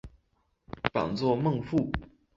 [0.91, 1.91] 榜作孟富。